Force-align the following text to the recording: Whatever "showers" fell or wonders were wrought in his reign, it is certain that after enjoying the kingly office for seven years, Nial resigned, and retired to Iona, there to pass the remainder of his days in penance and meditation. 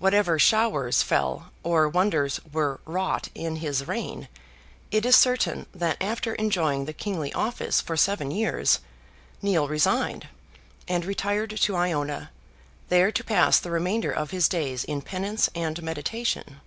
Whatever 0.00 0.36
"showers" 0.36 1.04
fell 1.04 1.52
or 1.62 1.88
wonders 1.88 2.40
were 2.52 2.80
wrought 2.84 3.28
in 3.36 3.54
his 3.54 3.86
reign, 3.86 4.26
it 4.90 5.06
is 5.06 5.14
certain 5.14 5.66
that 5.72 5.96
after 6.02 6.34
enjoying 6.34 6.86
the 6.86 6.92
kingly 6.92 7.32
office 7.34 7.80
for 7.80 7.96
seven 7.96 8.32
years, 8.32 8.80
Nial 9.42 9.68
resigned, 9.68 10.26
and 10.88 11.04
retired 11.04 11.50
to 11.50 11.76
Iona, 11.76 12.32
there 12.88 13.12
to 13.12 13.22
pass 13.22 13.60
the 13.60 13.70
remainder 13.70 14.10
of 14.10 14.32
his 14.32 14.48
days 14.48 14.82
in 14.82 15.00
penance 15.02 15.48
and 15.54 15.80
meditation. 15.84 16.58